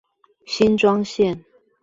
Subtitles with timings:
[0.47, 1.45] 新莊線